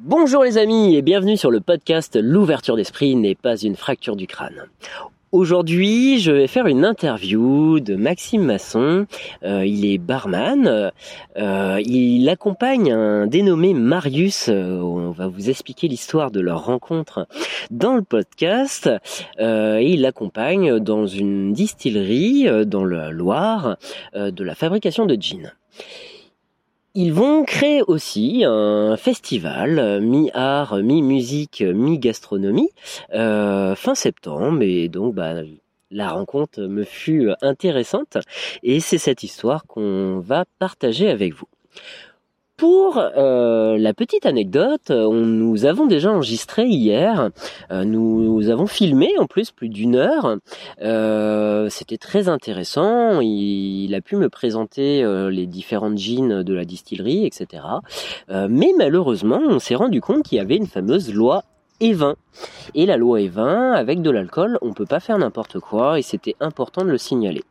[0.00, 4.28] Bonjour les amis et bienvenue sur le podcast L'ouverture d'esprit n'est pas une fracture du
[4.28, 4.62] crâne.
[5.32, 9.06] Aujourd'hui, je vais faire une interview de Maxime Masson.
[9.42, 10.92] Euh, il est barman.
[11.36, 14.48] Euh, il accompagne un dénommé Marius.
[14.48, 17.26] Euh, on va vous expliquer l'histoire de leur rencontre
[17.72, 18.88] dans le podcast.
[19.40, 23.78] il l'accompagne dans une distillerie dans le Loire
[24.14, 25.52] de la fabrication de gin.
[27.00, 32.70] Ils vont créer aussi un festival mi-art, mi-musique, mi-gastronomie
[33.14, 35.34] euh, fin septembre et donc bah,
[35.92, 38.18] la rencontre me fut intéressante
[38.64, 41.46] et c'est cette histoire qu'on va partager avec vous.
[42.58, 47.30] Pour euh, la petite anecdote, on, nous avons déjà enregistré hier,
[47.70, 50.38] euh, nous, avons filmé en plus plus d'une heure,
[50.82, 57.24] euh, c'était très intéressant, il, a pu me présenter les différentes jeans de la distillerie,
[57.26, 57.62] etc.
[58.28, 61.44] mais malheureusement, on s'est rendu compte qu'il y avait une fameuse loi
[61.80, 62.16] E20.
[62.74, 66.34] Et la loi E20, avec de l'alcool, on peut pas faire n'importe quoi et c'était
[66.40, 67.44] important de le signaler.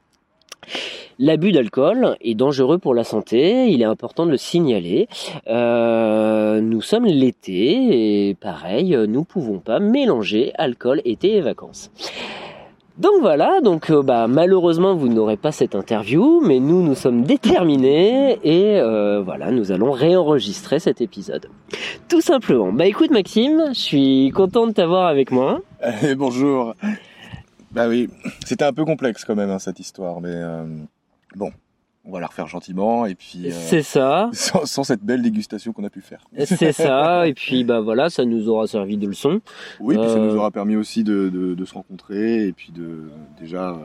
[1.19, 5.07] L'abus d'alcool est dangereux pour la santé, il est important de le signaler.
[5.47, 11.91] Euh, nous sommes l'été et pareil, nous pouvons pas mélanger alcool, été et vacances.
[12.97, 17.21] Donc voilà, donc euh, bah, malheureusement vous n'aurez pas cette interview, mais nous nous sommes
[17.21, 21.47] déterminés et euh, voilà, nous allons réenregistrer cet épisode.
[22.09, 22.71] Tout simplement.
[22.71, 25.61] Bah écoute Maxime, je suis content de t'avoir avec moi.
[26.17, 26.73] bonjour.
[27.77, 28.09] Bah oui,
[28.43, 30.65] c'était un peu complexe quand même hein, cette histoire, mais euh,
[31.35, 31.51] bon,
[32.05, 33.51] on va la refaire gentiment et puis.
[33.51, 34.31] Euh, c'est ça.
[34.33, 36.25] Sans, cette belle dégustation qu'on a pu faire.
[36.43, 39.41] C'est ça, et puis bah voilà, ça nous aura servi de leçon.
[39.79, 43.11] Oui, puis ça nous euh, aura permis aussi de, de, se rencontrer et puis de
[43.39, 43.77] déjà.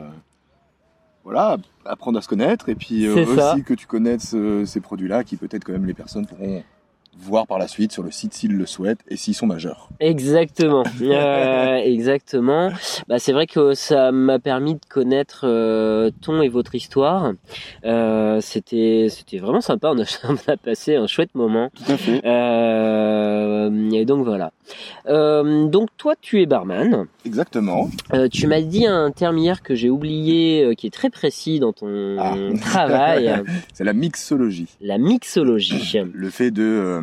[1.22, 4.34] voilà, apprendre à se connaître et puis aussi que tu connaisses
[4.64, 6.62] ces produits-là qui peut-être quand même les personnes pourront
[7.18, 9.88] voir par la suite sur le site s'ils le souhaitent et s'ils sont majeurs.
[10.00, 12.70] Exactement, euh, exactement.
[13.08, 17.32] Bah, c'est vrai que ça m'a permis de connaître euh, ton et votre histoire.
[17.84, 19.92] Euh, c'était c'était vraiment sympa.
[19.94, 21.70] On a, on a, passé un chouette moment.
[21.74, 22.20] Tout à fait.
[23.94, 24.52] Et donc voilà.
[25.06, 27.06] Donc toi, tu es barman.
[27.24, 27.88] Exactement.
[28.30, 32.16] tu m'as dit un terme hier que j'ai oublié, qui est très précis dans ton
[32.18, 32.34] ah.
[32.60, 33.42] travail.
[33.72, 34.68] c'est la mixologie.
[34.80, 36.00] La mixologie.
[36.12, 37.01] Le fait de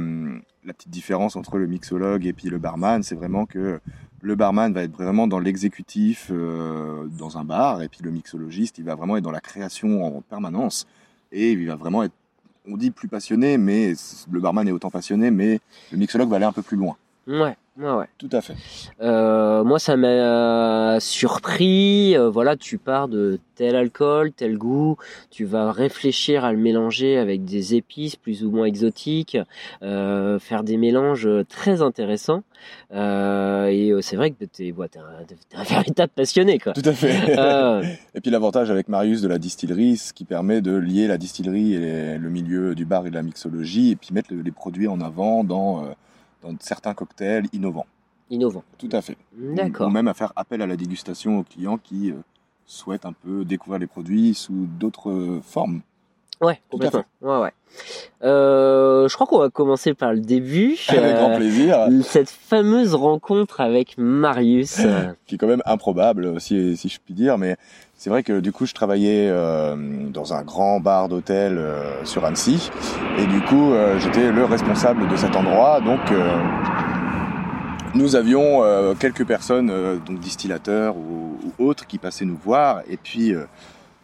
[0.66, 3.80] la petite différence entre le mixologue et puis le barman, c'est vraiment que
[4.22, 8.78] le barman va être vraiment dans l'exécutif euh, dans un bar, et puis le mixologiste,
[8.78, 10.88] il va vraiment être dans la création en permanence,
[11.32, 12.14] et il va vraiment être,
[12.68, 13.94] on dit plus passionné, mais
[14.30, 15.60] le barman est autant passionné, mais
[15.92, 16.98] le mixologue va aller un peu plus loin.
[17.28, 17.56] Ouais.
[17.80, 18.06] Ouais, ouais.
[18.18, 18.56] Tout à fait.
[19.02, 22.18] Euh, moi, ça m'a surpris.
[22.18, 24.98] Euh, voilà, tu pars de tel alcool, tel goût.
[25.32, 29.38] Tu vas réfléchir à le mélanger avec des épices plus ou moins exotiques,
[29.82, 32.44] euh, faire des mélanges très intéressants.
[32.92, 34.74] et c'est vrai que tu es,
[35.56, 36.74] un, véritable passionné, quoi.
[36.74, 37.16] Tout à fait.
[38.14, 41.76] et puis l'avantage avec Marius de la distillerie, ce qui permet de lier la distillerie
[41.76, 45.00] et le milieu du bar et de la mixologie, et puis mettre les produits en
[45.00, 45.86] avant dans
[46.42, 47.88] dans certains cocktails innovants.
[48.30, 48.64] Innovants.
[48.78, 49.18] Tout à fait.
[49.34, 49.88] D'accord.
[49.88, 52.16] Ou même à faire appel à la dégustation aux clients qui euh,
[52.66, 55.82] souhaitent un peu découvrir les produits sous d'autres formes.
[56.42, 57.04] Ouais, complètement.
[57.22, 57.52] Ouais, ouais.
[58.24, 60.78] Euh, je crois qu'on va commencer par le début.
[60.90, 61.80] Avec grand plaisir.
[61.80, 64.82] Euh, cette fameuse rencontre avec Marius.
[65.28, 67.58] qui est quand même improbable, si, si je puis dire, mais
[68.00, 69.76] c'est vrai que du coup, je travaillais euh,
[70.10, 72.72] dans un grand bar d'hôtel euh, sur Annecy,
[73.18, 75.82] et du coup, euh, j'étais le responsable de cet endroit.
[75.82, 76.00] Donc,
[77.96, 78.64] nous avions
[79.00, 82.84] quelques personnes, donc distillateurs ou, ou, autres, qui passaient nous voir.
[82.90, 83.34] Et puis,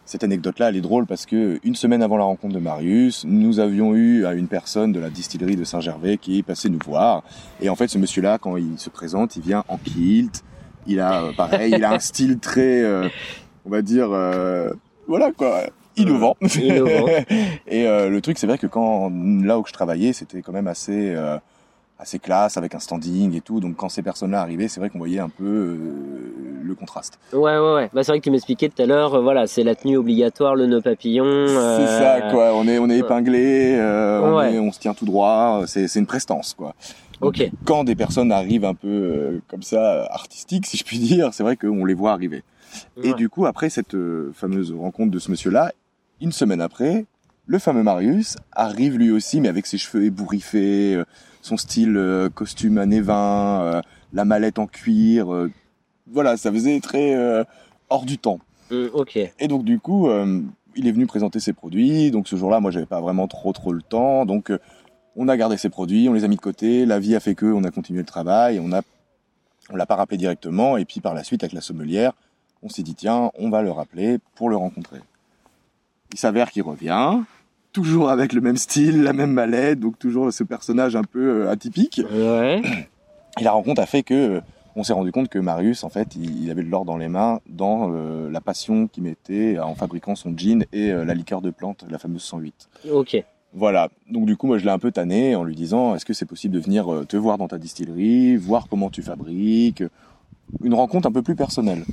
[0.06, 3.60] cette anecdote-là, elle est drôle parce que une semaine avant la rencontre de Marius, nous
[3.60, 7.22] avions eu une personne de la distillerie de Saint-Gervais qui est passé nous voir.
[7.60, 10.42] Et en fait, ce monsieur-là, quand il se présente, il vient en kilt.
[10.86, 12.84] Il a, pareil, il a un style très
[13.66, 14.70] on va dire, euh,
[15.08, 15.64] voilà quoi,
[15.96, 16.36] innovant.
[16.40, 19.10] et euh, le truc, c'est vrai que quand
[19.42, 21.36] là où je travaillais, c'était quand même assez euh,
[21.98, 23.60] assez classe avec un standing et tout.
[23.60, 25.78] Donc quand ces personnes-là arrivaient, c'est vrai qu'on voyait un peu
[26.62, 27.18] le contraste.
[27.32, 27.90] Ouais, ouais, ouais.
[27.92, 29.22] Bah, c'est vrai que tu m'expliquais tout à l'heure.
[29.22, 31.46] voilà, c'est la tenue obligatoire, le nœud papillon.
[31.46, 32.54] C'est ça, quoi.
[32.54, 35.62] On est on est épinglé, on, se tient tout droit.
[35.66, 36.74] C'est c'est une prestance, quoi.
[37.20, 37.50] ok.
[37.64, 41.56] Quand des personnes arrivent un peu comme ça, artistiques, si je puis dire, c'est vrai
[41.56, 42.42] qu'on les voit arriver.
[43.02, 45.72] Et du coup, après cette euh, fameuse rencontre de ce monsieur-là,
[46.20, 47.04] une semaine après,
[47.46, 51.04] le fameux Marius arrive lui aussi, mais avec ses cheveux ébouriffés, euh,
[51.46, 53.82] son style euh, costume années 20,
[54.12, 55.28] la mallette en cuir.
[56.10, 57.16] voilà, ça faisait très
[57.88, 58.40] hors du temps.
[58.70, 59.16] ok.
[59.16, 60.08] Et donc du coup,
[60.74, 62.10] il est venu présenter ses produits.
[62.10, 64.26] Donc ce jour-là, moi, j'avais pas vraiment trop trop le temps.
[64.26, 64.52] Donc
[65.14, 66.84] On a gardé ces produits, on les a mis de côté.
[66.84, 68.60] La vie a fait que, on a continué le travail.
[68.60, 68.82] On a,
[69.70, 70.76] on l'a pas rappelé directement.
[70.76, 72.12] Et puis par la suite, avec la sommelière,
[72.62, 75.00] on s'est dit tiens, on va le rappeler pour le rencontrer.
[76.12, 77.20] Il s'avère qu'il revient,
[77.76, 81.50] toujours avec le même style, la même mallette, donc toujours ce personnage un peu euh,
[81.50, 82.00] atypique.
[82.10, 82.62] Ouais.
[83.38, 84.40] Et la rencontre a fait que euh,
[84.76, 87.40] on s'est rendu compte que Marius, en fait, il, avait de l'or dans les mains
[87.46, 91.50] dans euh, la passion qu'il mettait en fabriquant son gin et euh, la liqueur de
[91.50, 92.70] plante, la fameuse 108.
[92.90, 93.22] Ok.
[93.52, 93.90] Voilà.
[94.10, 96.24] Donc du coup, moi, je l'ai un peu tanné en lui disant, est-ce que c'est
[96.24, 99.84] possible de venir te voir dans ta distillerie, voir comment tu fabriques,
[100.64, 101.84] une rencontre un peu plus personnelle.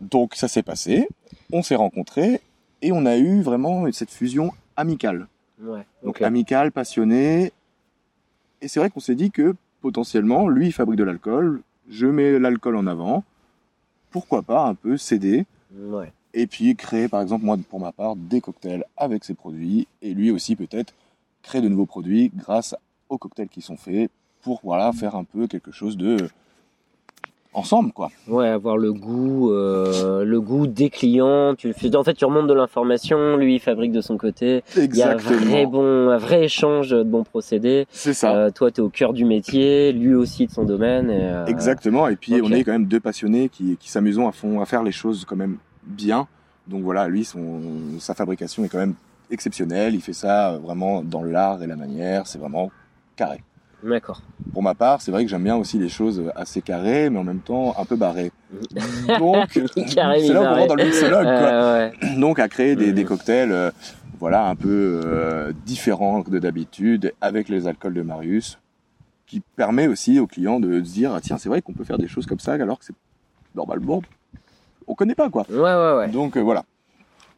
[0.00, 1.08] Donc ça s'est passé,
[1.52, 2.40] on s'est rencontrés
[2.80, 5.26] et on a eu vraiment cette fusion amicale.
[5.60, 5.84] Ouais.
[6.02, 7.52] Donc amical, passionné.
[8.62, 11.60] Et c'est vrai qu'on s'est dit que potentiellement, lui, il fabrique de l'alcool,
[11.90, 13.24] je mets l'alcool en avant.
[14.10, 15.44] Pourquoi pas un peu céder
[15.76, 16.10] Ouais.
[16.32, 20.14] et puis créer, par exemple, moi, pour ma part, des cocktails avec ses produits et
[20.14, 20.94] lui aussi peut-être
[21.42, 22.74] créer de nouveaux produits grâce
[23.10, 24.10] aux cocktails qui sont faits
[24.42, 26.16] pour voilà faire un peu quelque chose de
[27.54, 28.10] ensemble quoi.
[28.28, 31.54] Ouais, avoir le goût, euh, le goût des clients.
[31.56, 33.36] Tu fais, en fait, tu remontes de l'information.
[33.36, 34.62] Lui, il fabrique de son côté.
[34.76, 37.86] Il y a un vrai bon, un vrai échange de bons procédés.
[37.90, 38.34] C'est ça.
[38.34, 41.10] Euh, toi, tu es au cœur du métier, lui aussi de son domaine.
[41.10, 42.08] Et, euh, Exactement.
[42.08, 44.82] Et puis on est quand même deux passionnés qui, qui s'amusons à fond à faire
[44.82, 46.26] les choses quand même bien.
[46.66, 47.60] Donc voilà, lui, son,
[47.98, 48.94] sa fabrication est quand même
[49.30, 49.94] exceptionnelle.
[49.94, 52.26] Il fait ça vraiment dans l'art et la manière.
[52.26, 52.70] C'est vraiment
[53.16, 53.42] carré.
[53.82, 54.22] D'accord.
[54.52, 57.24] Pour ma part, c'est vrai que j'aime bien aussi les choses assez carrées, mais en
[57.24, 58.32] même temps un peu barrées.
[59.18, 60.60] Donc, c'est là où on barré.
[60.60, 61.30] rentre dans le mixologue, quoi.
[61.30, 62.16] Euh, ouais.
[62.18, 63.70] Donc, à créer des, des cocktails, euh,
[64.18, 68.58] voilà, un peu euh, différents de d'habitude, avec les alcools de Marius,
[69.26, 71.98] qui permet aussi aux clients de se dire, ah, tiens, c'est vrai qu'on peut faire
[71.98, 72.94] des choses comme ça, alors que c'est
[73.54, 74.02] normalement,
[74.86, 75.44] on connaît pas, quoi.
[75.50, 76.08] Ouais, ouais, ouais.
[76.08, 76.64] Donc euh, voilà.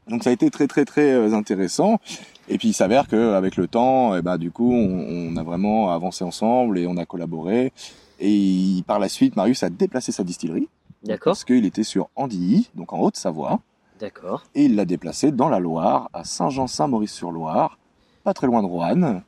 [0.08, 2.00] Donc ça a été très très très euh, intéressant.
[2.48, 5.92] Et puis il s'avère qu'avec le temps, eh ben, du coup, on, on a vraiment
[5.92, 7.72] avancé ensemble et on a collaboré.
[8.18, 10.68] Et par la suite, Marius a déplacé sa distillerie
[11.04, 11.32] D'accord.
[11.32, 13.60] parce qu'il était sur Andilly, donc en Haute-Savoie,
[13.98, 14.44] D'accord.
[14.54, 17.78] et il l'a déplacé dans la Loire, à Saint-Jean-Saint-Maurice-sur-Loire,
[18.22, 19.22] pas très loin de Roanne,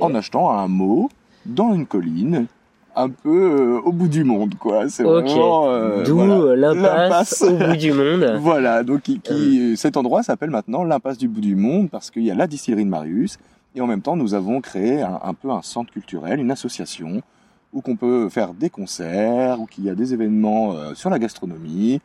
[0.00, 1.10] en achetant un mot
[1.44, 2.46] dans une colline,
[3.00, 3.28] un peu
[3.76, 4.88] euh, au bout du monde, quoi.
[4.88, 6.34] C'est vraiment euh, D'où voilà.
[6.34, 8.24] euh, l'impasse au bout du monde.
[8.40, 12.24] Voilà, donc qui, qui- cet endroit s'appelle maintenant l'impasse du bout du monde parce qu'il
[12.24, 13.38] y a la distillerie de Marius
[13.74, 17.22] et en même temps nous avons créé un, un peu un centre culturel, une association
[17.72, 22.00] où qu'on peut faire des concerts, où qu'il y a des événements sur la gastronomie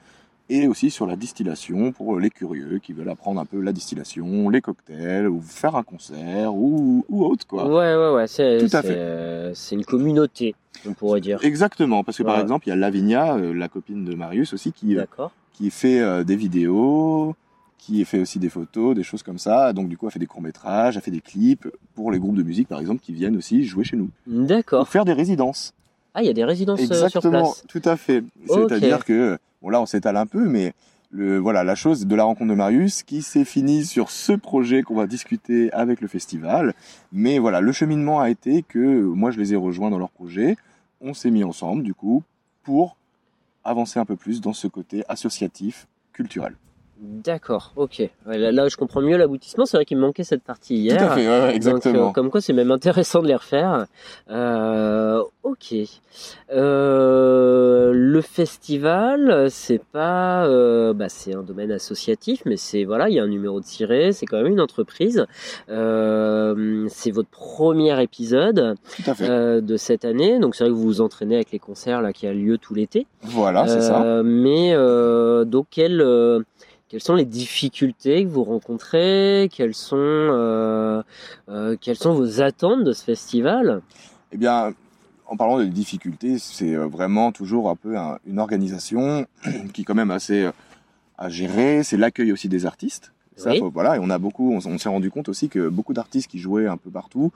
[0.49, 4.49] et aussi sur la distillation pour les curieux qui veulent apprendre un peu la distillation,
[4.49, 7.65] les cocktails ou faire un concert ou, ou autre quoi.
[7.67, 8.27] Ouais, ouais, ouais.
[8.27, 8.95] C'est, Tout à c'est, fait.
[8.97, 10.55] euh, c'est une communauté,
[10.87, 11.39] on pourrait dire.
[11.43, 12.41] Exactement, parce que par Ouais.
[12.41, 15.31] exemple il y a Lavinia, euh, la copine de Marius aussi, qui, euh, D'accord.
[15.53, 17.35] qui fait euh, des vidéos,
[17.77, 19.73] qui fait aussi des photos, des choses comme ça.
[19.73, 22.43] Donc du coup, elle fait des courts-métrages, elle fait des clips pour les groupes de
[22.43, 24.09] musique, par exemple, qui viennent aussi jouer chez nous.
[24.27, 24.79] D'accord.
[24.85, 25.73] Pour faire des résidences.
[26.13, 27.65] Ah, il y a des résidences euh, sur Exactement, place.
[27.67, 28.23] tout à fait.
[28.47, 28.69] Ok.
[28.69, 30.73] C'est-à-dire que, bon là, on s'étale un peu, mais
[31.11, 34.95] voilà, la chose de la rencontre de Marius qui s'est finie sur ce projet qu'on
[34.95, 36.73] va discuter avec le festival.
[37.11, 40.57] Mais voilà, le cheminement a été que moi, je les ai rejoints dans leur projet.
[41.01, 42.23] On s'est mis ensemble, du coup,
[42.63, 42.97] pour
[43.63, 46.55] avancer un peu plus dans ce côté associatif, culturel.
[47.05, 48.01] D'accord, ok.
[48.25, 49.65] Là, je comprends mieux l'aboutissement.
[49.65, 50.97] C'est vrai qu'il me manquait cette partie hier.
[50.97, 52.09] Tout à fait, ouais, Donc, exactement.
[52.09, 53.87] euh, comme quoi, c'est même intéressant de les refaire.
[54.29, 55.75] Euh, ok.
[56.51, 63.15] Euh, le festival, c'est pas, euh, bah, c'est un domaine associatif, mais c'est voilà, il
[63.15, 64.11] y a un numéro de tiré.
[64.13, 65.25] C'est quand même une entreprise.
[65.69, 69.29] Euh, c'est votre premier épisode Tout à fait.
[69.29, 72.13] euh, de cette année, donc c'est vrai que vous vous entraînez avec les concerts là
[72.13, 73.07] qui a lieu tout l'été.
[73.23, 74.03] voilà, c'est ça.
[74.03, 76.39] Euh, Mais euh, donc euh,
[76.93, 79.49] quelles sont les difficultés que vous rencontrez?
[79.51, 81.01] Quelles sont euh,
[81.49, 83.81] euh, quelles sont vos attentes de ce festival?
[84.31, 84.75] Eh bien,
[85.25, 89.25] en parlant des difficultés, c'est euh, vraiment toujours un peu un- une organisation
[89.73, 90.47] qui est quand même assez
[91.17, 91.81] à gérer.
[91.81, 93.11] C'est l'accueil aussi des artistes.
[93.37, 93.57] Ça, Oui.
[93.57, 96.37] faut- voilà, et on a beaucoup, on s'est rendu compte aussi que beaucoup d'artistes qui
[96.37, 97.31] jouaient un peu partout,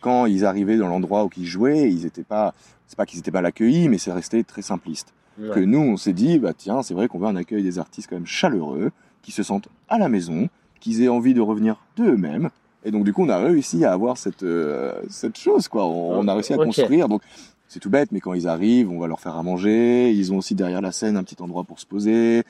[0.00, 2.54] quand ils arrivaient dans l'endroit où ils jouaient, ils étaient pas,
[2.86, 5.12] c'est pas qu'ils étaient mal accueillis, mais c'est resté très simpliste.
[5.38, 5.50] Ouais.
[5.54, 8.08] Que nous, on s'est dit, bah tiens, c'est vrai qu'on veut un accueil des artistes
[8.08, 8.90] quand même chaleureux,
[9.22, 10.48] qui se sentent à la maison,
[10.80, 12.50] qu'ils aient envie de revenir d'eux-mêmes.
[12.84, 15.86] Et donc, du coup, on a réussi à avoir cette, euh, cette chose, quoi.
[15.86, 17.08] On, on a réussi à construire.
[17.08, 17.22] Donc,
[17.66, 20.12] c'est tout bête, mais quand ils arrivent, on va leur faire à manger.
[20.12, 22.42] Ils ont aussi derrière la scène un petit endroit pour se poser.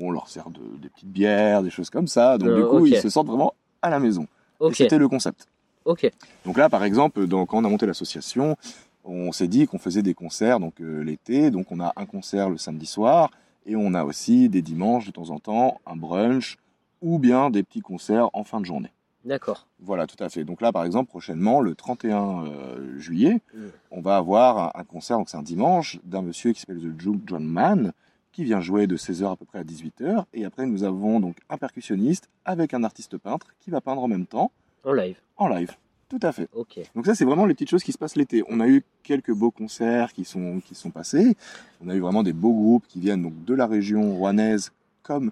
[0.00, 2.38] On leur sert de, des petites bières, des choses comme ça.
[2.38, 4.22] Donc, Euh, du coup, ils se sentent vraiment à la maison.
[4.22, 5.46] Et c'était le concept.
[5.84, 6.10] ok,
[6.46, 8.56] Donc là, par exemple, quand on a monté l'association,
[9.04, 11.50] on s'est dit qu'on faisait des concerts donc euh, l'été.
[11.50, 13.30] Donc on a un concert le samedi soir
[13.66, 16.58] et on a aussi des dimanches de temps en temps un brunch
[17.00, 18.90] ou bien des petits concerts en fin de journée.
[19.24, 19.68] D'accord.
[19.78, 20.42] Voilà, tout à fait.
[20.42, 23.58] Donc là, par exemple, prochainement, le 31 euh, juillet, Mm.
[23.92, 27.00] on va avoir un, un concert, donc c'est un dimanche, d'un monsieur qui s'appelle The
[27.00, 27.92] Juke John Man,
[28.32, 30.24] qui vient jouer de 16h à peu près à 18h.
[30.34, 34.08] Et après, nous avons donc un percussionniste avec un artiste peintre qui va peindre en
[34.08, 34.50] même temps,
[34.84, 35.20] En live.
[35.36, 35.70] en live.
[36.12, 36.46] Tout à fait.
[36.52, 36.78] Ok.
[36.94, 38.44] Donc ça, c'est vraiment les petites choses qui se passent l'été.
[38.50, 41.38] On a eu quelques beaux concerts qui sont, qui sont passés.
[41.82, 45.30] On a eu vraiment des beaux groupes qui viennent donc de la région rouennaise comme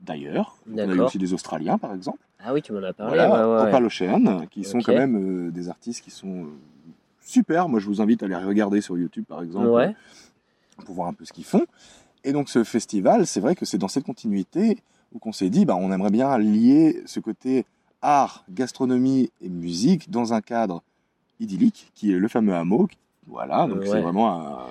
[0.00, 0.56] d'ailleurs.
[0.72, 2.20] On a eu aussi des Australiens, par exemple.
[2.38, 3.16] Ah oui, tu m'en as parlé.
[3.16, 3.84] Voilà, ouais, ouais, Opal.
[3.84, 6.46] Ocean, qui sont quand même euh, des artistes qui sont euh,
[7.20, 7.68] super.
[7.68, 9.92] Moi, je vous invite à les regarder sur YouTube, par exemple, Ouais.
[10.84, 11.66] pour voir un peu ce qu'ils font.
[12.22, 14.78] Et donc, ce festival, c'est vrai que c'est dans cette continuité
[15.12, 17.66] où qu'on s'est dit, bah, on aimerait bien lier ce côté
[18.02, 20.82] art, gastronomie et musique dans un cadre
[21.40, 22.88] idyllique, qui est le fameux hameau.
[23.28, 23.86] Voilà, donc Ouais.
[23.86, 24.66] c'est vraiment un,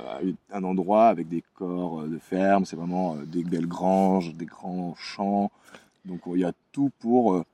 [0.54, 4.46] un endroit avec des corps euh, de ferme, c'est vraiment euh, des belles granges, des
[4.46, 5.50] grands champs.
[6.06, 7.46] Donc, il y a tout pour euh,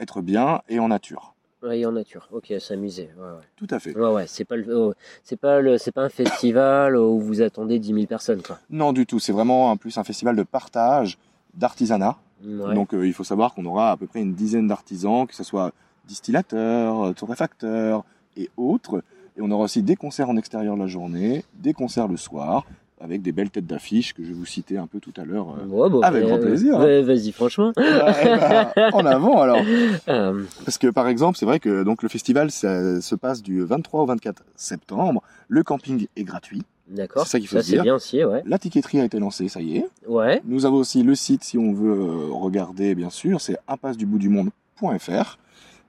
[0.00, 1.34] être bien et en nature.
[1.70, 2.28] Et en nature.
[2.30, 3.08] Ok, s'amuser.
[3.16, 3.44] Ouais, ouais.
[3.56, 3.96] Tout à fait.
[3.96, 4.92] Ouais, ouais, c'est pas le, oh,
[5.22, 8.58] c'est pas le, c'est pas un festival où vous attendez 10 000 personnes, quoi.
[8.68, 9.18] Non, du tout.
[9.18, 11.16] C'est vraiment en plus un festival de partage,
[11.54, 12.18] d'artisanat.
[12.44, 12.74] Ouais.
[12.74, 15.44] Donc euh, il faut savoir qu'on aura à peu près une dizaine d'artisans, que ce
[15.44, 15.72] soit
[16.06, 18.04] distillateurs, euh, torréfacteurs
[18.36, 19.02] et autres.
[19.36, 22.64] Et on aura aussi des concerts en extérieur la journée, des concerts le soir,
[23.00, 25.48] avec des belles têtes d'affiche que je vais vous citer un peu tout à l'heure.
[25.58, 25.66] euh.
[25.66, 27.02] Ouais, bon, avec euh, grand plaisir, hein.
[27.02, 27.72] Vas-y, franchement.
[27.76, 29.58] Ben, en avant alors
[30.06, 34.02] Parce que par exemple, c'est vrai que donc, le festival ça se passe du 23
[34.02, 35.22] au 24 septembre.
[35.48, 36.62] Le camping est gratuit.
[36.88, 37.24] D'accord.
[37.24, 38.42] C'est ça qu'il faut Ça, se c'est bien aussi, ouais.
[38.44, 39.86] La tiqueterie a été lancée, ça y est.
[40.06, 40.42] Ouais.
[40.44, 45.38] Nous avons aussi le site, si on veut euh, regarder, bien sûr, c'est impasseduboutdumonde.fr.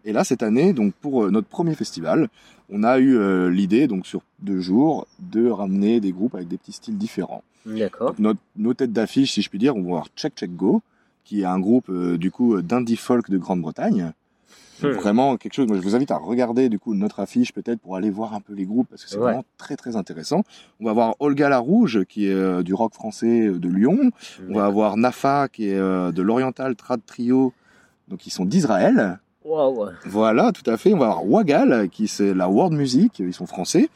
[0.06, 2.28] Et là, cette année, donc pour euh, notre premier festival,
[2.70, 6.58] on a eu euh, l'idée, donc sur deux jours, de ramener des groupes avec des
[6.58, 7.44] petits styles différents.
[7.66, 8.10] D'accord.
[8.12, 10.82] Donc, notre- nos têtes d'affiche, si je puis dire, on va voir Check Check Go,
[11.24, 14.14] qui est un groupe euh, du coup d'indie folk de Grande-Bretagne.
[14.82, 14.88] Hmm.
[14.90, 15.68] Vraiment quelque chose.
[15.68, 18.42] Moi, je vous invite à regarder du coup notre affiche peut-être pour aller voir un
[18.42, 19.24] peu les groupes parce que c'est Ouais.
[19.24, 20.44] vraiment très très intéressant.
[20.80, 24.12] On va voir Olga la Rouge qui est euh, du rock français euh, de Lyon.
[24.50, 27.54] On va avoir Nafa qui est euh, de l'Oriental Trad Trio,
[28.10, 29.20] donc ils sont d'Israël.
[30.06, 30.94] Voilà, tout à fait.
[30.94, 33.90] On va avoir Wagal qui c'est la world music, ils sont français.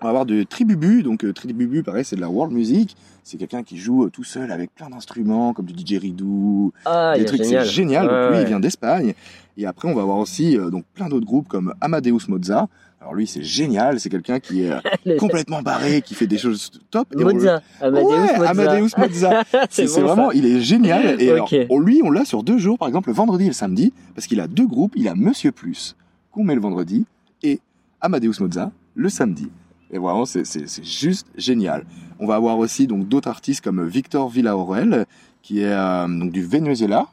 [0.00, 2.96] On va avoir de Tribubu, donc euh, Tribubu pareil c'est de la world music.
[3.24, 7.24] C'est quelqu'un qui joue euh, tout seul avec plein d'instruments comme du didgeridoo, Ah, des
[7.24, 8.06] trucs, c'est génial.
[8.06, 9.14] Ouais, donc lui, il vient d'Espagne.
[9.56, 12.68] Et après, on va avoir aussi euh, donc plein d'autres groupes comme Amadeus Mozza.
[13.00, 13.98] Alors lui, c'est génial.
[13.98, 14.72] C'est quelqu'un qui est
[15.18, 17.08] complètement barré, qui fait des choses top.
[17.18, 17.60] Et on- Mozza.
[17.80, 18.50] Amadeus Ouais, Mozza.
[18.50, 19.44] Amadeus Mozza.
[19.70, 21.16] c'est bon, vraiment, il est génial.
[21.20, 21.50] Et alors,
[21.80, 24.40] lui, on l'a sur deux jours, par exemple le vendredi et le samedi, parce qu'il
[24.40, 24.92] a deux groupes.
[24.96, 25.96] Il a Monsieur Plus
[26.30, 27.04] qu'on met le vendredi
[27.42, 27.60] et
[28.00, 29.48] Amadeus Mozza le samedi.
[29.90, 31.84] Et vraiment, c'est- juste génial.
[32.18, 35.06] On va avoir aussi donc d'autres artistes comme Victor Villaorel,
[35.42, 37.06] qui est euh, donc du Venezuela.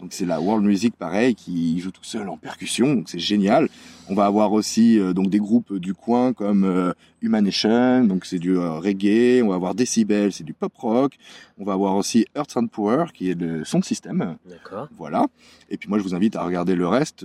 [0.00, 3.68] Donc c'est la world music pareil, qui joue tout seul en percussion, donc c'est génial.
[4.08, 8.38] On va avoir aussi euh, donc des groupes du coin comme euh, Humanation, donc c'est
[8.38, 9.42] du euh, reggae.
[9.42, 11.14] On va avoir Decibel, c'est du pop rock.
[11.58, 14.36] On va avoir aussi Earth and Power, qui est le son de système.
[14.48, 14.86] D'accord.
[14.96, 15.26] Voilà.
[15.68, 17.24] Et puis moi, je vous invite à regarder le reste,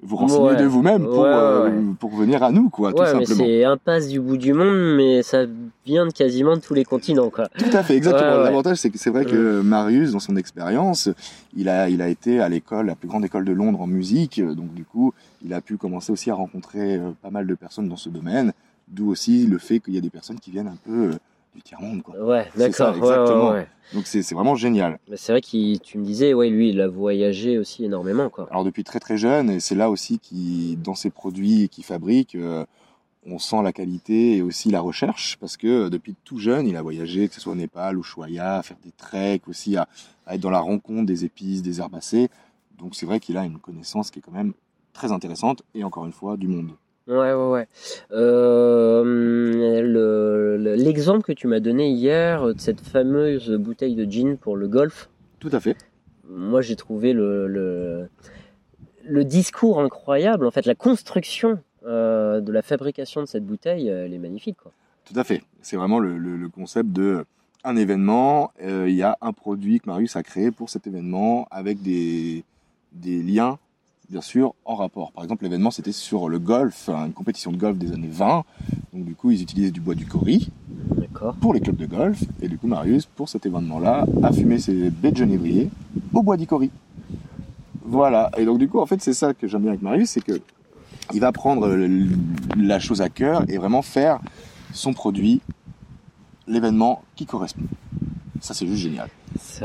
[0.00, 0.56] vous renseigner Ouais.
[0.56, 1.94] de vous-même pour, Ouais, euh, ouais.
[1.98, 3.24] pour venir à nous, quoi, tout simplement.
[3.44, 5.44] c'est impasse du bout du monde, mais ça
[5.84, 7.48] vient de quasiment de tous les continents, quoi.
[7.58, 8.38] Tout à fait, exactement.
[8.38, 11.08] L'avantage, c'est que c'est vrai que Marius, dans son expérience,
[11.56, 14.38] il a, il a été à l'école, la plus grande école de Londres en musique.
[14.38, 15.12] euh, Donc, du coup,
[15.44, 18.52] il a pu commencer aussi à rencontrer euh, pas mal de personnes dans ce domaine.
[18.86, 21.14] D'où aussi le fait qu'il y a des personnes qui viennent un peu euh,
[21.58, 22.02] du tiers-monde.
[22.08, 22.92] Ouais, d'accord.
[22.92, 23.50] ouais, exactement.
[23.50, 23.66] ouais.
[23.92, 24.98] Donc, c'est vraiment génial.
[25.08, 28.46] Mais c'est vrai que tu me disais, ouais, lui, il a voyagé aussi énormément, quoi.
[28.50, 32.34] Alors, depuis très très jeune, et c'est là aussi qui, dans ses produits qu'il fabrique,
[32.34, 32.64] euh,
[33.26, 36.76] on sent la qualité et aussi la recherche, parce que euh, depuis tout jeune, il
[36.76, 39.88] a voyagé, que ce soit au Népal, au Choya, à faire des treks, aussi à,
[40.26, 42.28] à être dans la rencontre des épices, des herbacées.
[42.78, 44.52] Donc c'est vrai qu'il a une connaissance qui est quand même
[44.92, 46.70] très intéressante, et encore une fois, du monde.
[47.08, 47.66] Ouais, ouais, ouais.
[48.12, 49.02] Euh,
[49.82, 54.56] le- le- L'exemple que tu m'as donné hier de cette fameuse bouteille de gin pour
[54.56, 55.08] le golf,
[55.40, 55.76] Tout à fait.
[56.28, 58.08] moi j'ai trouvé le, le,
[59.06, 64.04] le discours incroyable, en fait, la construction euh, de la fabrication de cette bouteille, euh,
[64.04, 64.72] elle est magnifique, quoi.
[65.04, 65.42] Tout à fait.
[65.62, 67.24] C'est vraiment le, le- concept de
[67.64, 71.48] un événement, euh, il y a un produit que Marius a créé pour cet événement
[71.50, 72.44] avec des,
[72.92, 73.58] des liens,
[74.10, 75.12] bien sûr, en rapport.
[75.12, 78.44] Par exemple, l'événement, c'était sur le golf, une compétition de golf des années 20.
[78.92, 80.50] Donc, du coup, ils utilisaient du bois du cori
[81.40, 82.22] pour les clubs de golf.
[82.40, 85.70] Et du coup, Marius, pour cet événement-là, a fumé ses baies de genévrier
[86.14, 86.70] au bois du cori.
[87.84, 88.30] Voilà.
[88.36, 90.40] Et donc, du coup, en fait, c'est ça que j'aime bien avec Marius, c'est que
[91.14, 91.68] il va prendre
[92.56, 94.20] la chose à cœur et vraiment faire
[94.72, 95.40] son produit
[96.46, 97.62] l'événement qui correspond.
[98.40, 99.08] Ça, c'est juste génial.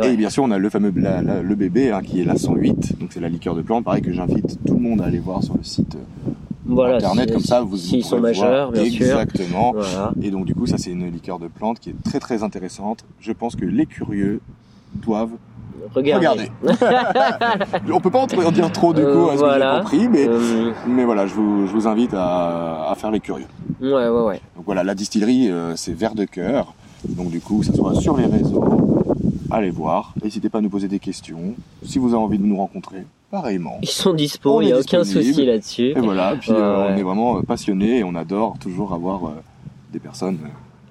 [0.04, 2.36] Et bien sûr, on a le fameux la- la- le bébé hein, qui est la
[2.38, 3.84] 108, donc c'est la liqueur de plante.
[3.86, 6.32] Pareil que j'invite tout le monde à aller voir sur le site euh,
[6.66, 9.06] Voilà, internet, si- comme ça vous, vous S'ils sont majeurs, bien sûr.
[9.06, 9.74] Exactement.
[9.74, 10.12] Voilà.
[10.22, 13.04] Et donc du coup, ça c'est une liqueur de plante qui est très très intéressante.
[13.20, 14.40] Je pense que les curieux
[14.96, 15.32] doivent
[15.94, 16.28] Regardez.
[16.28, 16.50] regarder.
[17.92, 19.74] on peut pas en dire trop du Euh, coup à ce que voilà.
[19.76, 23.20] j'ai compris, mais, Euh, mais voilà, je vous, je vous invite à, à faire les
[23.20, 23.46] curieux.
[23.82, 24.42] ouais, ouais, ouais.
[24.56, 26.74] Donc voilà, la distillerie, euh, c'est Vert de Cœur.
[27.10, 28.62] Donc du coup, ça soit sur les réseaux,
[29.54, 30.14] allez voir.
[30.22, 31.56] N'hésitez pas à nous poser des questions.
[31.84, 33.78] Si vous avez envie de nous rencontrer, pareillement.
[33.82, 35.94] Ils sont dispo, il n'y a aucun souci là-dessus.
[35.96, 39.26] Et voilà, puis Ouais, euh, on est vraiment euh, passionnés et on adore toujours avoir
[39.26, 39.30] euh,
[39.92, 40.38] des personnes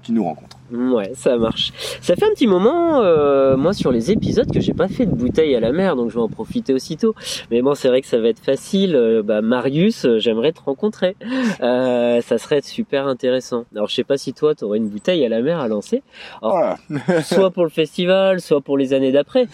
[0.03, 0.59] qui nous rencontrent.
[0.73, 1.73] Ouais, ça marche.
[2.01, 5.15] Ça fait un petit moment, euh, moi, sur les épisodes, que j'ai pas fait de
[5.15, 7.15] bouteille à la mer, donc je vais en profiter aussitôt.
[7.51, 8.97] Mais bon, c'est vrai que ça va être facile.
[8.97, 11.17] Euh, bah, Marius, euh, j'aimerais te rencontrer.
[11.61, 13.65] Ça serait super intéressant.
[13.75, 16.03] Alors, je sais pas si toi, tu aurais une bouteille à la mer à lancer,
[16.41, 17.23] Alors, Voilà.
[17.23, 19.49] soit pour le festival, soit pour les années d'après.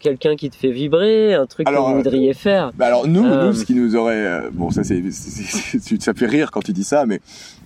[0.00, 2.72] Quelqu'un qui te fait vibrer, un truc Alors, que vous voudriez faire.
[2.74, 6.62] Bah alors nous, nous, ce qui nous aurait, bon ça c'est, ça fait rire quand
[6.62, 7.20] tu dis ça, mais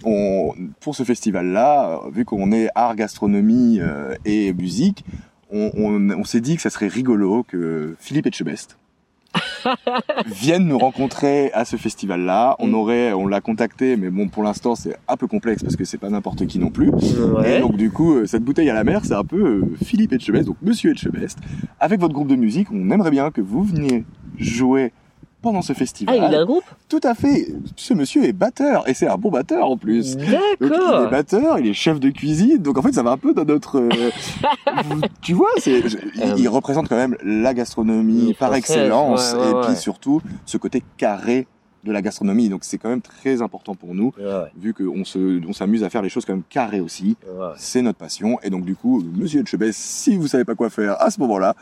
[0.04, 5.04] on, pour ce festival-là, vu qu'on est art, gastronomie euh, et musique,
[5.50, 8.78] on, on, on s'est dit que ça serait rigolo que Philippe Etchebest
[10.26, 12.54] vienne nous rencontrer à ce festival-là.
[12.60, 12.74] On Mm.
[12.74, 15.98] aurait, on l'a contacté, mais bon pour l'instant c'est un peu complexe parce que c'est
[15.98, 16.90] pas n'importe qui non plus.
[17.44, 20.12] Et donc du coup, euh, cette bouteille à la mer, c'est un peu euh, Philippe
[20.12, 21.38] Etchebest, donc Monsieur Etchebest.
[21.80, 24.04] Avec votre groupe de musique, on aimerait bien que vous veniez
[24.38, 24.92] jouer
[25.44, 26.16] pendant ce Ah, festival.
[26.16, 27.54] il a un groupe Tout à fait.
[27.76, 30.16] Ce monsieur est batteur, et c'est un bon batteur en plus.
[30.16, 30.26] Donc,
[30.60, 31.10] il est D'accord.
[31.10, 33.78] batteur, il est chef de cuisine, donc en fait ça va un peu dans notre...
[33.78, 34.10] euh,
[35.22, 39.38] tu vois, c'est, il, Euh, il représente quand même la gastronomie par française, excellence, ouais,
[39.40, 41.46] ouais, et puis surtout ce côté carré
[41.84, 42.48] de la gastronomie.
[42.48, 45.84] Donc c'est quand même très important pour nous, Ouais, ouais, vu qu'on se, on s'amuse
[45.84, 47.16] à faire les choses quand même carrées aussi.
[47.26, 47.48] ouais.
[47.56, 48.38] C'est notre passion.
[48.42, 51.54] Et donc, du coup, monsieur Etchebest, si vous savez pas quoi faire à ce moment-là,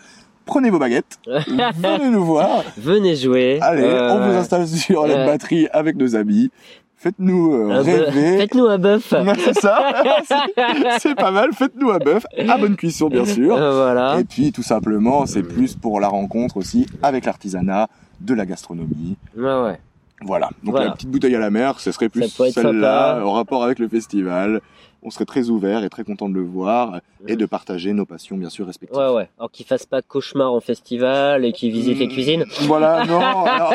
[0.44, 2.62] prenez vos baguettes, venez nous voir.
[2.76, 3.58] Venez jouer.
[3.60, 5.26] Allez, Euh, on vous installe sur la ouais.
[5.26, 6.50] batterie avec nos amis.
[6.96, 8.08] Faites-nous euh, un bœuf.
[8.14, 8.36] rêver.
[8.38, 9.12] Faites-nous un bœuf.
[9.44, 9.92] C'est ça.
[11.00, 11.50] C'est- pas mal.
[11.52, 13.56] Faites-nous un bœuf à bonne cuisson, bien sûr.
[13.56, 14.20] Euh, voilà.
[14.20, 17.88] Et puis, tout simplement, c'est plus pour la rencontre aussi avec l'artisanat,
[18.20, 19.16] de la gastronomie.
[19.36, 19.78] Ouais, ouais.
[20.24, 20.50] Voilà.
[20.62, 20.86] Donc, Voilà.
[20.86, 24.60] la petite bouteille à la mer, ce serait plus celle-là, en rapport avec le festival.
[25.04, 28.36] On serait très ouvert et très content de le voir et de partager nos passions,
[28.36, 28.96] bien sûr, respectives.
[28.96, 29.28] Ouais, ouais.
[29.38, 32.44] Alors qu'ils fassent pas cauchemar en festival et qu'ils visitent les Mm, cuisines.
[32.62, 33.18] Voilà, non.
[33.46, 33.74] alors,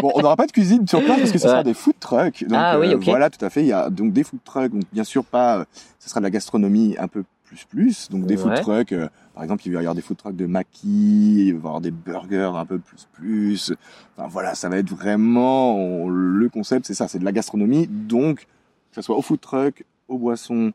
[0.00, 2.44] bon, on n'aura pas de cuisine sur place parce que ce sera des food trucks.
[2.48, 3.04] Donc, Ah oui, euh, ok.
[3.04, 3.60] Voilà, tout à fait.
[3.62, 4.72] Il y a donc des food trucks.
[4.72, 5.58] Donc, bien sûr, pas.
[5.58, 5.64] euh,
[5.98, 8.08] Ce sera de la gastronomie un peu plus plus.
[8.10, 8.92] Donc, des food trucks.
[8.92, 11.46] euh, par exemple, il va y avoir des food trucks de maquis.
[11.48, 13.72] Il va y avoir des burgers un peu plus plus.
[14.16, 16.86] Enfin, voilà, ça va être vraiment on- le concept.
[16.86, 17.86] C'est ça, c'est de la gastronomie.
[17.86, 20.72] Donc, que ce soit au food truck, aux boissons,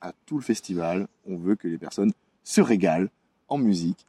[0.00, 2.12] à tout le festival, on veut que les personnes
[2.44, 3.08] se régalent
[3.48, 4.06] en musique,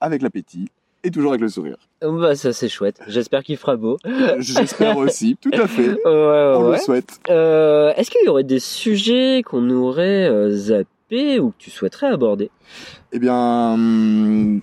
[0.00, 0.68] avec l'appétit
[1.02, 1.76] et toujours avec le sourire.
[2.02, 3.00] Bah, ça, c'est chouette.
[3.06, 3.96] J'espère qu'il fera beau.
[4.38, 5.96] J'espère aussi, tout à fait.
[6.04, 6.72] On ouais.
[6.72, 7.20] le souhaite.
[7.30, 12.08] Euh, Est-ce qu'il y aurait des sujets qu'on aurait euh, zappés ou que tu souhaiterais
[12.08, 12.50] aborder?
[13.12, 14.60] Eh bien, hum,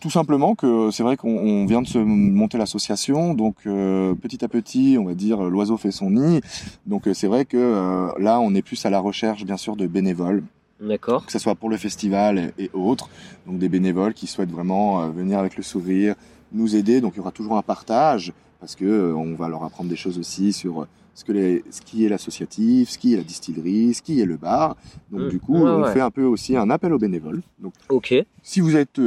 [0.00, 4.44] tout simplement que c'est vrai qu'on on vient de se monter l'association, donc euh, petit
[4.44, 6.40] à petit, on va dire, l'oiseau fait son nid.
[6.86, 9.76] Donc euh, c'est vrai que euh, là, on est plus à la recherche, bien sûr,
[9.76, 10.42] de bénévoles,
[10.80, 11.24] D'accord.
[11.26, 13.08] que ce soit pour le festival et, et autres.
[13.46, 16.14] Donc des bénévoles qui souhaitent vraiment euh, venir avec le sourire,
[16.52, 17.00] nous aider.
[17.00, 20.18] Donc il y aura toujours un partage parce que on va leur apprendre des choses
[20.18, 24.02] aussi sur ce que les, ce qui est l'associatif, ce qui est la distillerie, ce
[24.02, 24.76] qui est le bar.
[25.10, 25.28] Donc Mm.
[25.30, 25.92] du coup, Ouais, on ouais.
[25.92, 27.42] fait un peu aussi un appel aux bénévoles.
[27.58, 28.14] Donc Ok.
[28.42, 29.00] si vous êtes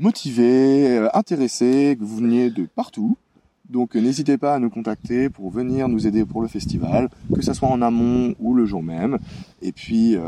[0.00, 3.16] euh, motivé, euh, intéressé, que vous veniez de partout,
[3.68, 7.42] donc euh, n'hésitez pas à nous contacter pour venir nous aider pour le festival, que
[7.42, 9.18] ça soit en amont ou le jour même.
[9.62, 10.20] Et puis euh,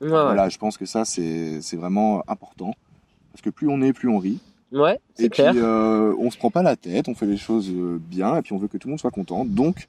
[0.00, 0.22] Ouais, ouais.
[0.22, 2.74] voilà, je pense que ça c'est c'est vraiment important
[3.32, 4.40] parce que plus on est, plus on rit.
[4.72, 5.52] Ouais, c'est Et clair.
[5.52, 8.42] puis euh, on se prend pas la tête, on fait les choses euh, bien et
[8.42, 9.44] puis on veut que tout le monde soit content.
[9.44, 9.86] Donc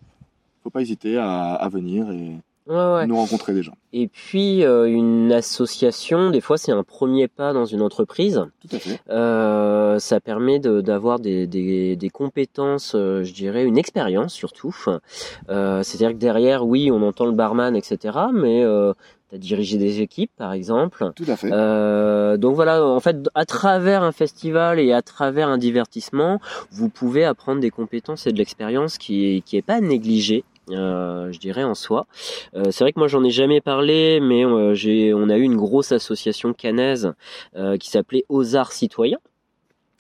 [0.61, 2.31] faut pas hésiter à, à venir et
[2.67, 3.07] Ouais, ouais.
[3.07, 3.73] nous rencontrer des gens.
[3.91, 8.43] Et puis, euh, une association, des fois, c'est un premier pas dans une entreprise.
[8.61, 8.99] Tout à fait.
[9.09, 14.73] Euh, ça permet de- d'avoir des, des, des compétences, euh, je dirais, une expérience surtout.
[15.49, 18.17] Euh, C'est-à-dire que derrière, oui, on entend le barman, etc.
[18.33, 18.63] Mais
[19.29, 21.11] tu as dirigé des équipes, par exemple.
[21.15, 21.49] Tout à fait.
[22.37, 26.39] Donc voilà, en fait, à travers un festival et à travers un divertissement,
[26.71, 30.43] vous pouvez apprendre des compétences et de l'expérience qui est, qui est pas négligée.
[30.69, 32.05] Euh, je dirais en soi.
[32.55, 35.43] Euh, c'est vrai que moi j'en ai jamais parlé, mais euh, j'ai, on a eu
[35.43, 37.13] une grosse association canaise
[37.55, 39.19] euh, qui s'appelait Arts Citoyens.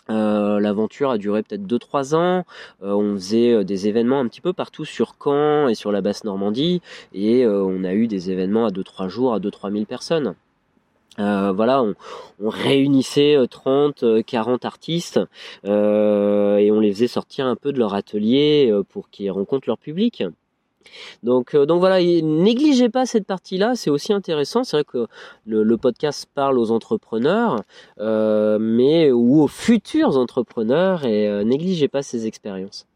[0.09, 2.45] Euh, L'aventure a duré peut-être 2-3 ans.
[2.83, 6.01] Euh, on faisait euh, des événements un petit peu partout sur Caen et sur la
[6.01, 6.81] basse Normandie.
[7.13, 10.35] Et euh, on a eu des événements à 2-3 jours, à 2-3 000 personnes.
[11.17, 11.93] Voilà, on,
[12.41, 15.19] on réunissait euh, 30, euh, 40 artistes
[15.63, 15.69] et
[16.71, 20.23] on les faisait sortir un peu de leur atelier pour qu'ils rencontrent leur public.
[21.23, 24.63] Donc, euh, donc voilà, négligez pas cette partie-là, c'est aussi intéressant.
[24.63, 25.07] C'est vrai que
[25.45, 27.63] le, le podcast parle aux entrepreneurs,
[27.99, 32.87] euh, mais ou aux futurs entrepreneurs, et euh, négligez pas ces expériences.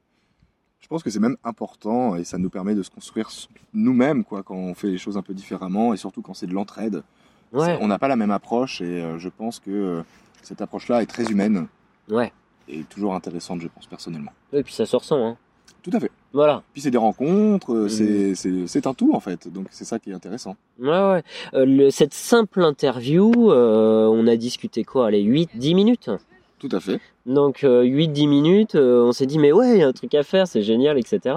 [0.80, 3.30] Je pense que c'est même important et ça nous permet de se construire
[3.74, 6.54] nous-mêmes quoi quand on fait les choses un peu différemment et surtout quand c'est de
[6.54, 7.04] l'entraide.
[7.52, 10.04] Ouais, On n'a pas la même approche et je pense que
[10.42, 11.68] cette approche-là est très humaine
[12.10, 12.32] ouais.
[12.70, 14.32] et toujours intéressante, je pense personnellement.
[14.54, 15.38] Et puis ça se ressent, hein.
[15.90, 16.12] Tout à fait.
[16.34, 16.64] Voilà.
[16.74, 18.36] Puis c'est des rencontres, euh, Mhm.
[18.68, 20.56] c'est- un tout en fait, donc c'est ça qui est intéressant.
[20.80, 21.24] Ouais, ouais.
[21.54, 26.10] Euh, le- cette simple interview, euh, on a discuté quoi Allez, 8-10 minutes?
[26.60, 27.00] Tout à fait.
[27.28, 30.16] Donc euh, 8-10 minutes, euh, on s'est dit mais ouais, il y a un truc
[30.16, 31.36] à faire, c'est génial, etc.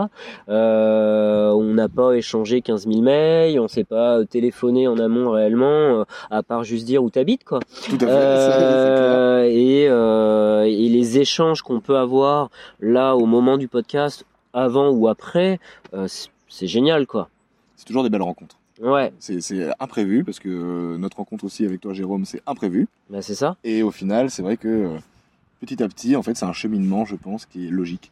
[0.49, 6.05] Euh, on n'a pas échangé 15 000 mails, on s'est pas téléphoné en amont réellement,
[6.31, 7.61] à part juste dire où t'habites quoi.
[7.89, 9.53] Tout à fait.
[9.55, 15.59] et les échanges qu'on peut avoir là au moment du podcast, avant ou après,
[15.95, 17.29] euh, c'est- génial quoi.
[17.77, 18.57] C'est toujours des belles rencontres.
[18.83, 19.41] Ouais, C'est
[19.79, 22.89] imprévu parce que euh, notre rencontre aussi avec toi, Jérôme, c'est imprévu.
[23.11, 23.57] bah c'est ça.
[23.63, 24.99] Et au final, c'est vrai que euh,
[25.61, 28.11] petit à petit, en fait, c'est un cheminement, je pense, qui est logique.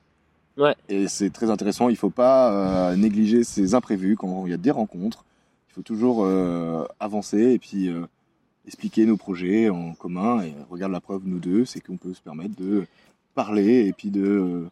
[0.58, 0.74] Ouais.
[0.90, 1.88] Et c'est très intéressant.
[1.88, 5.24] Il faut pas euh, négliger ces imprévus quand il y a des rencontres.
[5.70, 8.02] Il faut toujours euh, avancer et puis euh,
[8.66, 10.42] expliquer nos projets en commun.
[10.42, 12.84] Et regarde la preuve, nous deux, c'est qu'on peut se permettre de
[13.34, 14.66] parler et puis de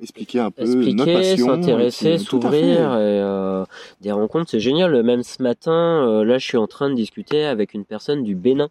[0.00, 1.46] expliquer un peu notre expliquer, passion.
[1.46, 2.18] s'intéresser, fait.
[2.18, 3.64] s'ouvrir et euh,
[4.00, 5.02] des rencontres, c'est génial.
[5.02, 8.34] Même ce matin, euh, là, je suis en train de discuter avec une personne du
[8.34, 8.70] Bénin.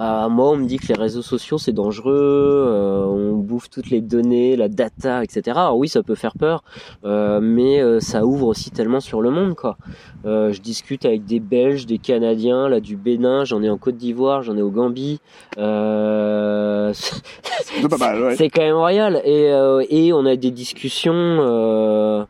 [0.00, 3.90] Bah moi, on me dit que les réseaux sociaux c'est dangereux, euh, on bouffe toutes
[3.90, 5.58] les données, la data, etc.
[5.58, 6.64] Alors oui, ça peut faire peur,
[7.04, 9.76] euh, mais euh, ça ouvre aussi tellement sur le monde, quoi.
[10.24, 13.98] Euh, je discute avec des Belges, des Canadiens, là du Bénin, j'en ai en Côte
[13.98, 15.20] d'Ivoire, j'en ai au Gambie.
[15.58, 18.36] Euh, C'est pas mal, ouais.
[18.38, 19.20] c'est quand même royal.
[19.26, 22.24] Et, euh, et on a des discussions euh,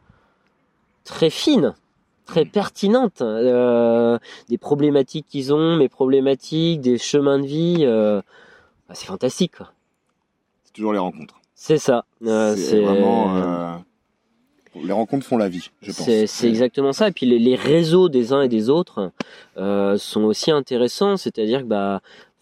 [1.05, 1.75] très fines,
[2.31, 3.23] très pertinentes.
[3.23, 7.79] euh, des problématiques qu'ils ont, mes problématiques, des chemins de vie.
[7.81, 8.21] euh,
[8.89, 9.57] bah, c'est fantastique.
[9.57, 9.73] quoi.
[10.65, 11.35] C'est toujours les rencontres.
[11.55, 12.05] C'est ça.
[12.25, 13.83] Euh, c'est vraiment.
[14.83, 16.07] les rencontres font la vie, je pense.
[16.07, 17.09] C'est c'est exactement ça.
[17.09, 19.11] Et puis les, les réseaux des uns et des autres
[19.57, 21.17] sont aussi intéressants.
[21.17, 22.01] C'est-à-dire que bah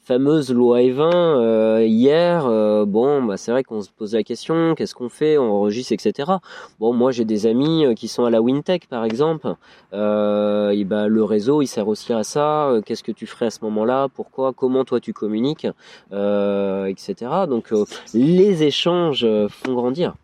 [0.08, 4.74] fameuse loi E20 euh, hier, euh, bon bah c'est vrai qu'on se pose la question,
[4.74, 6.32] qu'est-ce qu'on fait, on enregistre, etc.
[6.80, 9.54] Bon moi j'ai des amis euh, qui sont à la Wintech par exemple.
[9.92, 12.72] Euh, et bah le réseau il sert aussi à ça.
[12.86, 14.08] Qu'est-ce que tu ferais à ce moment-là?
[14.08, 14.54] Pourquoi?
[14.54, 15.66] Comment toi tu communiques?
[16.10, 17.14] Etc.
[17.46, 17.70] Donc
[18.14, 20.14] les échanges font grandir.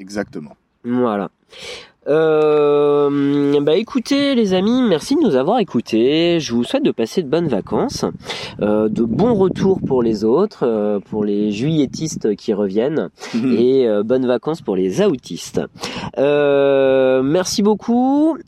[0.00, 0.56] Exactement.
[0.82, 1.30] Voilà.
[2.08, 6.40] Euh, bah écoutez les amis, merci de nous avoir écoutés.
[6.40, 8.04] Je vous souhaite de passer de bonnes vacances,
[8.62, 14.02] euh, de bons retours pour les autres, euh, pour les juilletistes qui reviennent, et euh,
[14.02, 15.60] bonnes vacances pour les autistes.
[16.16, 18.38] Euh, merci beaucoup.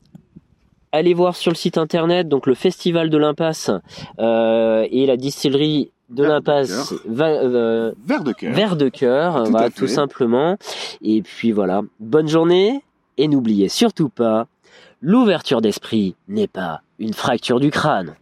[0.92, 3.70] Allez voir sur le site internet donc le festival de l'impasse
[4.18, 8.54] euh, et la distillerie de l'impasse euh, Vers de cœur.
[8.54, 10.56] Vers de cœur, Tout voilà, tout simplement.
[11.02, 12.82] Et puis voilà, bonne journée
[13.20, 14.46] et n'oubliez surtout pas,
[15.02, 18.16] l'ouverture d'esprit n'est pas une fracture du crâne.